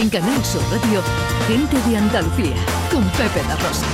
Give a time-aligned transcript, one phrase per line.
[0.00, 1.02] En Canal Sur Radio,
[1.48, 2.54] Gente de Andalucía,
[2.88, 3.84] con Pepe La Rosa.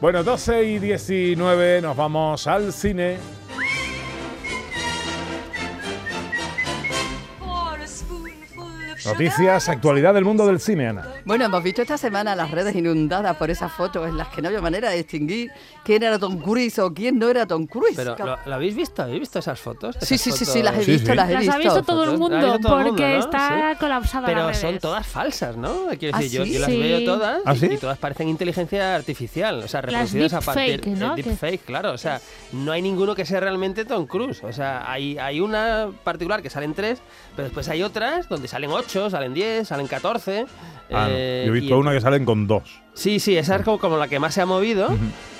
[0.00, 3.18] Bueno, 12 y 19, nos vamos al cine.
[9.06, 11.06] Noticias, actualidad del mundo del cine, Ana.
[11.24, 14.48] Bueno, hemos visto esta semana las redes inundadas por esas fotos en las que no
[14.48, 15.50] había manera de distinguir
[15.84, 17.94] quién era Tom Cruise o quién no era Tom Cruise.
[17.96, 19.02] Pero, ¿lo, lo habéis visto?
[19.02, 19.96] ¿Habéis visto esas fotos?
[20.00, 21.16] sí, Esas sí, sí, fotos- sí, las he Sí, visto, sí.
[21.16, 21.54] las he Las visto.
[21.54, 23.24] ha visto todo el Fotos- mundo las ha visto todo el porque mundo, ¿no?
[23.24, 23.78] está Sí.
[23.80, 24.82] colapsada Pero las son redes.
[24.82, 25.86] todas falsas, ¿no?
[25.98, 26.52] Quiero ¿Ah, decir, yo, sí?
[26.54, 26.78] yo las Sí.
[26.80, 27.66] veo todas ¿Ah, sí?
[27.70, 31.14] y todas parecen inteligencia artificial, o sea, reproducidas a partir deepfake, ¿no?
[31.16, 32.20] de Que- deepfake, claro, o sea,
[32.52, 36.50] no hay ninguno que sea realmente Tom Cruise, o sea, hay, hay una particular que
[36.50, 37.00] salen tres,
[37.36, 40.46] pero después hay otras donde salen ocho, salen diez, salen catorce.
[40.92, 41.14] Ah, no.
[41.16, 42.62] eh, Yo he y visto una que salen con dos.
[42.94, 44.88] Sí, sí, esa es como, como la que más se ha movido.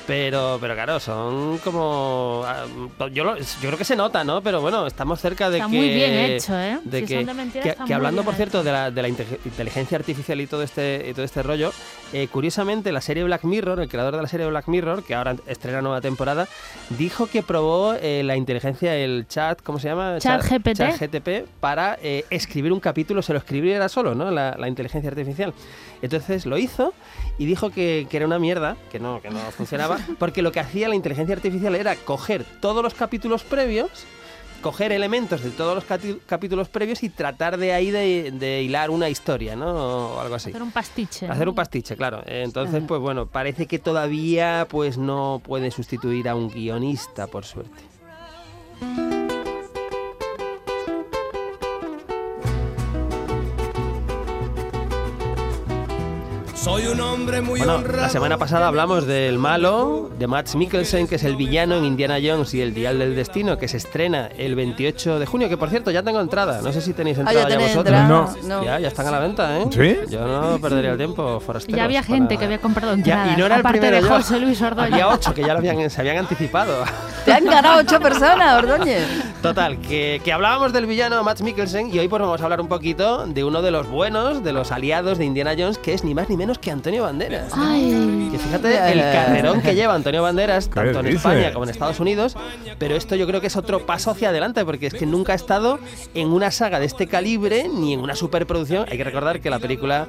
[0.06, 2.42] Pero, pero claro, son como.
[2.46, 2.66] ah,
[3.10, 4.42] Yo, lo- yo creo que se nota, ¿no?
[4.42, 5.76] Pero bueno, estamos cerca de Está que.
[5.76, 6.78] muy bien hecho, ¿eh?
[6.84, 8.64] De Si que, son de mentira, que- que hablando, por cierto, hecho.
[8.64, 11.72] de la, de la inte- inteligencia artificial y todo este, y todo este rollo,
[12.14, 15.34] eh, curiosamente, la serie Black Mirror, el creador de la serie Black Mirror, que ahora
[15.48, 16.46] estrena nueva temporada,
[16.90, 20.18] dijo que probó eh, la inteligencia, el chat, ¿cómo se llama?
[20.20, 20.76] Chat GPT.
[20.76, 24.30] Chat GTP para eh, escribir un capítulo, se lo escribiera solo, ¿no?
[24.30, 25.54] La, la inteligencia artificial.
[26.02, 26.94] Entonces lo hizo
[27.36, 30.60] y dijo que, que era una mierda, que no, que no funcionaba, porque lo que
[30.60, 33.90] hacía la inteligencia artificial era coger todos los capítulos previos,
[34.64, 35.84] coger elementos de todos los
[36.24, 40.14] capítulos previos y tratar de ahí de, de hilar una historia, ¿no?
[40.14, 40.48] O algo así.
[40.48, 41.28] Hacer un pastiche.
[41.28, 42.22] Hacer un pastiche, claro.
[42.24, 47.93] Entonces, pues bueno, parece que todavía pues no puede sustituir a un guionista, por suerte.
[56.64, 58.00] Soy un hombre muy Bueno, honrado.
[58.02, 62.16] la semana pasada hablamos del malo, de Max Mikkelsen, que es el villano en Indiana
[62.24, 65.68] Jones y el Dial del Destino, que se estrena el 28 de junio, que por
[65.68, 66.62] cierto ya tengo entrada.
[66.62, 67.78] No sé si tenéis Ah, entrada ya ya vosotros.
[68.00, 68.08] entrada.
[68.08, 68.34] No.
[68.60, 68.64] No.
[68.64, 69.66] Ya, ya están a la venta, ¿eh?
[69.70, 69.98] ¿Sí?
[70.10, 71.76] Yo no perdería el tiempo, forasteros.
[71.76, 73.28] Ya había para- gente que había comprado Ya, entradas.
[73.36, 74.08] y no era el aparte primero de.
[74.08, 74.92] José Luis Ordóñez.
[74.92, 76.84] Había ocho que ya lo habían, se habían anticipado.
[77.26, 79.06] Te han ganado ocho personas, Ordóñez.
[79.42, 82.68] Total, que, que hablábamos del villano Max Mikkelsen y hoy pues vamos a hablar un
[82.68, 86.14] poquito de uno de los buenos, de los aliados de Indiana Jones, que es ni
[86.14, 87.52] más ni menos que Antonio Banderas.
[87.54, 91.06] Ay, Que fíjate el carrerón que lleva Antonio Banderas, ¿Qué tanto en?
[91.06, 92.36] España como en Estados Unidos,
[92.78, 95.36] pero esto yo creo que es otro paso hacia adelante, porque es que nunca ha
[95.36, 95.78] estado
[96.14, 98.86] en una saga de este calibre ni en una superproducción.
[98.90, 100.06] Hay que recordar que la película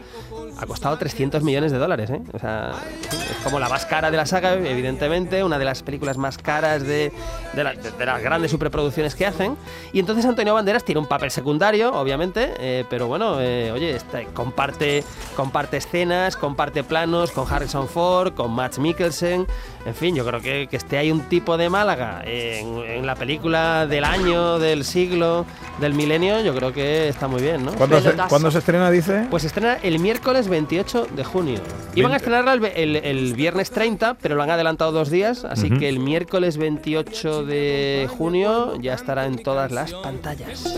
[0.57, 2.21] ha costado 300 millones de dólares, ¿eh?
[2.33, 2.71] O sea,
[3.11, 6.83] es como la más cara de la saga, evidentemente, una de las películas más caras
[6.83, 7.11] de,
[7.53, 9.57] de, la- de- de las grandes superproducciones que hacen.
[9.93, 14.23] Y entonces Antonio Banderas tiene un papel secundario, obviamente, eh, pero bueno, eh, oye, está-
[14.33, 15.03] comparte,
[15.35, 19.45] comparte escenas, comparte planos con Harrison Ford, con Matt Mikkelsen.
[19.85, 23.13] En fin, yo creo que, que esté ahí un tipo de Málaga en, en la
[23.15, 25.45] película del año, del siglo,
[25.79, 27.71] del milenio, yo creo que está muy bien, ¿no?
[27.73, 28.13] ¿Cuándo se.
[28.27, 29.27] ¿cuándo se estrena, dice?
[29.29, 31.59] Pues se estrena el miércoles 28 de junio.
[31.95, 35.69] Iban a estrenarla el, el- el viernes 30, pero lo han adelantado dos días, así
[35.69, 40.75] que el miércoles 28 de junio ya estará en todas las pantallas.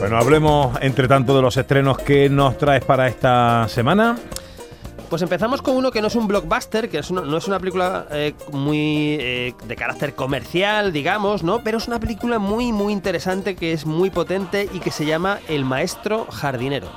[0.00, 4.18] Bueno, hablemos entre tanto de los estrenos que nos traes para esta semana.
[5.12, 7.58] Pues empezamos con uno que no es un blockbuster, que es una- no es una
[7.58, 11.62] película eh, muy eh, de carácter comercial, digamos, ¿no?
[11.62, 15.38] Pero es una película muy, muy interesante, que es muy potente y que se llama
[15.48, 16.88] El Maestro Jardinero.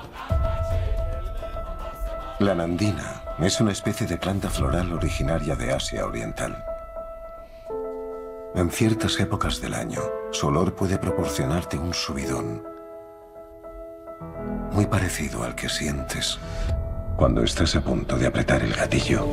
[2.39, 6.63] La nandina es una especie de planta floral originaria de Asia Oriental.
[8.55, 9.99] En ciertas épocas del año,
[10.31, 12.63] su olor puede proporcionarte un subidón,
[14.71, 16.39] muy parecido al que sientes
[17.15, 19.25] cuando estás a punto de apretar el gatillo.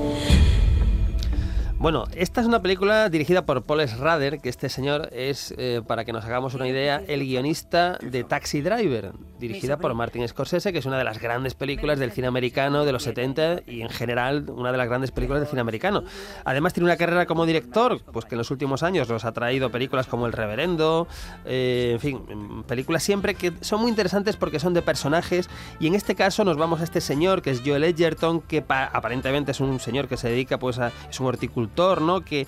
[1.82, 6.04] Bueno, esta es una película dirigida por Paul Schrader, que este señor es, eh, para
[6.04, 9.10] que nos hagamos una idea, el guionista de Taxi Driver,
[9.40, 12.92] dirigida por Martin Scorsese, que es una de las grandes películas del cine americano de
[12.92, 16.04] los 70 y en general una de las grandes películas del cine americano.
[16.44, 19.72] Además tiene una carrera como director, pues que en los últimos años nos ha traído
[19.72, 21.08] películas como El Reverendo,
[21.44, 25.50] eh, en fin, películas siempre que son muy interesantes porque son de personajes
[25.80, 28.84] y en este caso nos vamos a este señor que es Joel Edgerton, que pa-
[28.84, 32.24] aparentemente es un señor que se dedica pues a, es un horticultor, ¿no?
[32.24, 32.46] Que,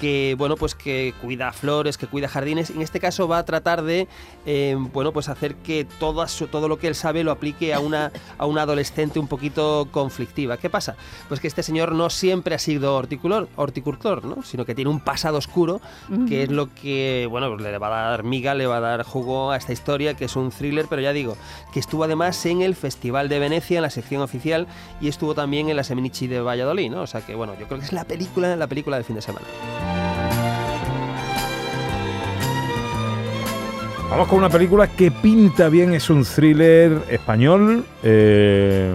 [0.00, 2.70] que bueno pues que cuida flores, que cuida jardines.
[2.70, 4.08] En este caso va a tratar de
[4.46, 7.80] eh, bueno pues hacer que todo, su- todo lo que él sabe lo aplique a
[7.80, 10.56] una, a una adolescente un poquito conflictiva.
[10.56, 10.96] ¿Qué pasa?
[11.28, 14.42] Pues que este señor no siempre ha sido horticultor, horticultor ¿no?
[14.42, 15.80] sino que tiene un pasado oscuro
[16.28, 19.02] que es lo que bueno pues le va a dar miga, le va a dar
[19.02, 21.36] jugo a esta historia que es un thriller, pero ya digo
[21.72, 24.66] que estuvo además en el Festival de Venecia en la sección oficial
[25.00, 27.02] y estuvo también en la Seminichi de Valladolid, ¿no?
[27.02, 29.22] O sea que bueno, yo creo que es la película, la película del fin de
[29.22, 29.46] semana.
[34.10, 38.94] Vamos con una película que pinta bien, es un thriller español eh,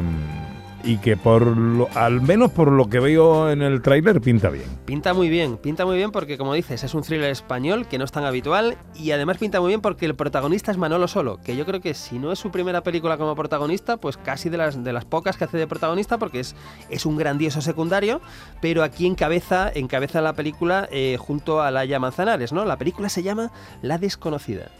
[0.83, 4.65] y que por lo- al menos por lo que veo en el tráiler pinta bien.
[4.85, 8.05] Pinta muy bien, pinta muy bien porque como dices, es un thriller español que no
[8.05, 11.55] es tan habitual y además pinta muy bien porque el protagonista es Manolo Solo, que
[11.57, 14.81] yo creo que si no es su primera película como protagonista, pues casi de las,
[14.83, 16.55] de las pocas que hace de protagonista porque es,
[16.89, 18.21] es un grandioso secundario,
[18.61, 22.65] pero aquí encabeza, encabeza la película eh, junto a Laia Manzanares, ¿no?
[22.65, 23.51] La película se llama
[23.83, 24.71] La Desconocida.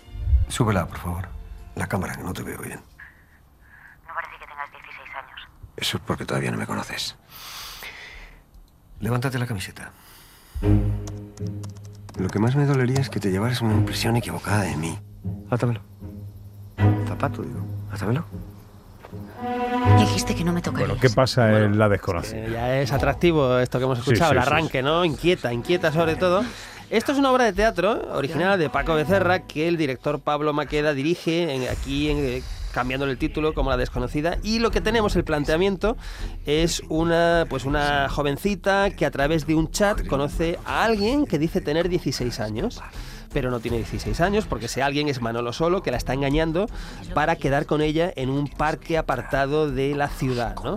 [0.51, 1.29] Súbela, por favor.
[1.75, 2.81] La cámara, que no te veo bien.
[4.05, 5.47] No parece que tengas 16 años.
[5.77, 7.15] Eso es porque todavía no me conoces.
[8.99, 9.93] Levántate la camiseta.
[12.19, 14.99] Lo que más me dolería es que te llevaras una impresión equivocada de mí.
[15.49, 15.81] Átamelo.
[17.07, 17.65] Zapato, digo.
[17.89, 18.25] Átamelo.
[19.99, 20.89] Dijiste que no me tocarías.
[20.89, 22.37] Bueno, ¿qué pasa en La Desconocida?
[22.39, 25.05] Eh, ya es atractivo esto que hemos escuchado, sí, el sí, arranque, ¿no?
[25.05, 26.43] Inquieta, inquieta sobre todo.
[26.91, 30.93] Esto es una obra de teatro original de Paco Becerra que el director Pablo Maqueda
[30.93, 32.43] dirige aquí en, eh,
[32.73, 34.39] cambiándole el título como La desconocida.
[34.43, 35.95] Y lo que tenemos el planteamiento
[36.45, 41.39] es una pues una jovencita que a través de un chat conoce a alguien que
[41.39, 42.81] dice tener 16 años
[43.33, 46.67] pero no tiene 16 años porque ese alguien es Manolo Solo que la está engañando
[47.13, 50.75] para quedar con ella en un parque apartado de la ciudad, ¿no?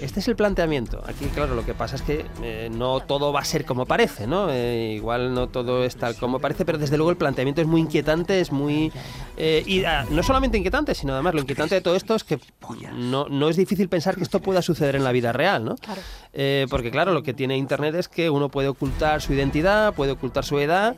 [0.00, 1.02] Este es el planteamiento.
[1.06, 4.26] Aquí, claro, lo que pasa es que eh, no todo va a ser como parece,
[4.26, 4.50] ¿no?
[4.50, 7.80] Eh, igual no todo es tal como parece, pero desde luego el planteamiento es muy
[7.80, 8.92] inquietante, es muy...
[9.38, 12.38] eh, y ah, no solamente inquietante, sino además lo inquietante de todo esto es que
[12.94, 15.76] no, no es difícil pensar que esto pueda suceder en la vida real, ¿no?
[16.32, 20.12] Eh, porque claro, lo que tiene Internet es que uno puede ocultar su identidad, puede
[20.12, 20.96] ocultar su edad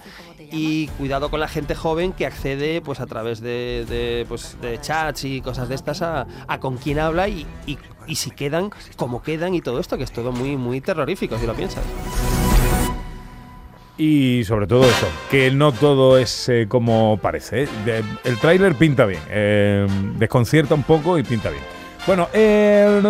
[0.51, 5.25] y cuidado con la gente joven que accede pues a través de, pues, de chats
[5.25, 7.79] y cosas de estas a, a con quién habla y, y-
[8.15, 11.53] si quedan, como quedan y todo esto, que es todo muy, muy terrorífico si lo
[11.55, 11.85] piensas.
[13.99, 17.65] Y sobre todo eso, que no todo es eh, como parece.
[17.65, 18.03] ¿eh?
[18.25, 19.87] El tráiler pinta bien, eh,
[20.17, 21.63] desconcierta un poco y pinta bien.
[22.09, 23.03] Bueno, eh,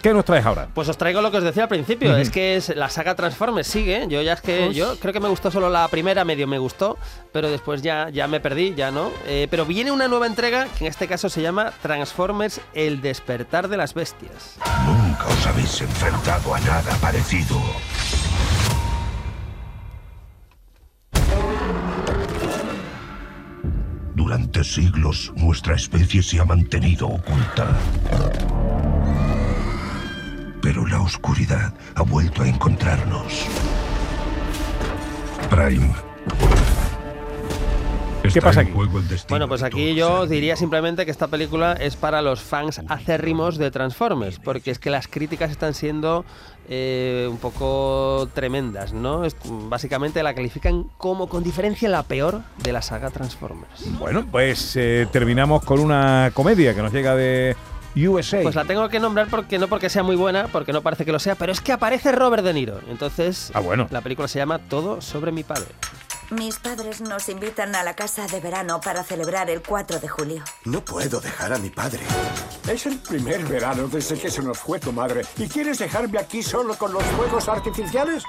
[0.00, 0.68] ¿qué nos traes ahora?
[0.72, 3.68] Pues os traigo lo que os decía al principio, es que es, la saga Transformers
[3.68, 6.56] sigue, yo ya es que yo creo que me gustó solo la primera, medio me
[6.56, 6.96] gustó,
[7.30, 9.10] pero después ya, ya me perdí, ya no.
[9.26, 13.68] Eh, pero viene una nueva entrega que en este caso se llama Transformers El despertar
[13.68, 14.56] de las bestias.
[14.86, 17.60] Nunca os habéis enfrentado a nada parecido.
[24.64, 27.78] Siglos nuestra especie se ha mantenido oculta.
[30.62, 33.46] Pero la oscuridad ha vuelto a encontrarnos.
[35.50, 35.94] Prime.
[38.34, 38.72] ¿Qué pasa aquí?
[39.28, 43.70] Bueno, pues aquí yo diría simplemente que esta película es para los fans acérrimos de
[43.70, 46.24] Transformers, porque es que las críticas están siendo
[46.68, 49.24] eh, un poco tremendas, ¿no?
[49.24, 53.84] Es- básicamente la califican como con diferencia la peor de la saga Transformers.
[53.98, 57.54] Bueno, pues eh, terminamos con una comedia que nos llega de
[57.96, 58.40] USA.
[58.42, 61.12] Pues la tengo que nombrar porque no porque sea muy buena, porque no parece que
[61.12, 62.80] lo sea, pero es que aparece Robert De Niro.
[62.90, 63.86] Entonces, Ah, bueno.
[63.92, 65.66] la película se llama Todo sobre mi padre.
[66.30, 70.44] Mis padres nos invitan a la casa de verano para celebrar el 4 de julio.
[70.64, 72.00] No puedo dejar a mi padre.
[72.68, 75.22] Es el primer verano desde que se nos fue tu madre.
[75.36, 78.22] ¿Y quieres dejarme aquí solo con los fuegos artificiales?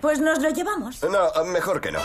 [0.00, 1.02] Pues nos lo llevamos.
[1.02, 2.00] No, mejor que no.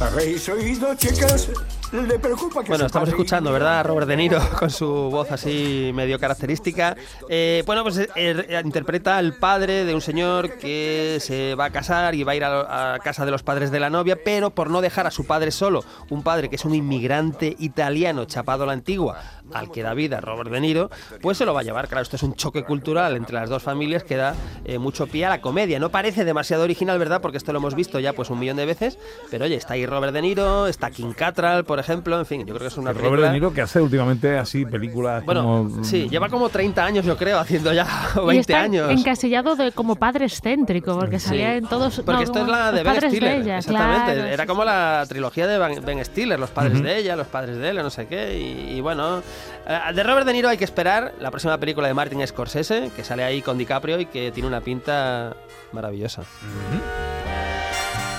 [0.00, 1.48] ¿Habéis oído, chicas?
[1.92, 3.80] Le preocupa que Bueno, estamos escuchando, ¿verdad?
[3.80, 6.96] A Robert De Niro con su voz así medio característica.
[7.28, 11.70] Eh, bueno, pues eh, eh, interpreta al padre de un señor que se va a
[11.70, 14.50] casar y va a ir a, a casa de los padres de la novia, pero
[14.50, 18.64] por no dejar a su padre solo, un padre que es un inmigrante italiano chapado
[18.64, 19.20] a la antigua,
[19.52, 20.90] al que da vida Robert De Niro,
[21.22, 21.88] pues se lo va a llevar.
[21.88, 25.26] Claro, esto es un choque cultural entre las dos familias que da eh, mucho pie
[25.26, 25.78] a la comedia.
[25.78, 27.20] No parece demasiado original, ¿verdad?
[27.20, 28.98] Porque esto lo hemos visto ya pues un millón de veces,
[29.30, 32.54] pero oye, está ahí Robert De Niro, está King Cattrall, por ejemplo, en fin, yo
[32.54, 33.26] creo que es una Robert película...
[33.28, 35.84] De Niro que hace últimamente así películas Bueno, como...
[35.84, 38.90] sí, lleva como 30 años, yo creo, haciendo ya o Y 20 está años.
[38.90, 41.28] encasillado de como padre excéntrico, porque Sí.
[41.28, 41.96] salía en todos.
[41.96, 43.40] Porque no, esto es la de Ben Stiller.
[43.42, 44.12] ella, exactamente.
[44.14, 47.68] claro, Era como la trilogía de Ben, Stiller, los padres de ella, los padres de
[47.70, 48.38] él, no sé qué.
[48.38, 49.22] Y, y bueno,
[49.66, 53.02] eh, de Robert De Niro hay que esperar la próxima película de Martin Scorsese, que
[53.04, 55.34] sale ahí con DiCaprio y que tiene una pinta
[55.72, 56.22] maravillosa.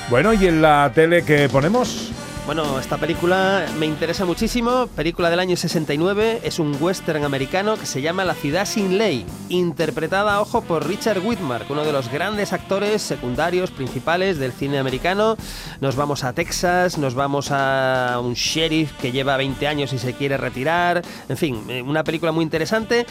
[0.10, 2.12] Bueno, ¿y en la tele que ponemos?
[2.48, 4.88] Bueno, esta película me interesa muchísimo.
[4.96, 6.40] Película del año 69.
[6.44, 9.26] Es un western americano que se llama La ciudad sin ley.
[9.50, 15.36] Interpretada, ojo, por Richard Whitmark, uno de los grandes actores secundarios principales del cine americano.
[15.82, 20.14] Nos vamos a Texas, nos vamos a un sheriff que lleva 20 años y se
[20.14, 21.02] quiere retirar.
[21.28, 23.06] En fin, eh, una película muy interesante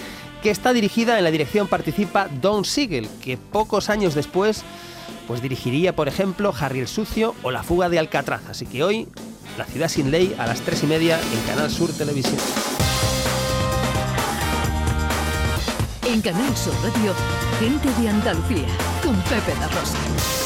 [0.47, 4.63] que está dirigida en la dirección participa Don Siegel, que pocos años después
[5.27, 8.43] pues dirigiría, por ejemplo, Harry el Sucio o La Fuga de Alcatraz.
[8.49, 9.09] Así que hoy,
[9.59, 12.37] La Ciudad sin Ley a las 3 y media en Canal Sur Televisión.
[16.07, 17.13] En Canal Sur Radio,
[17.59, 18.69] gente de Andalucía,
[19.03, 20.46] con Pepe da Rosa.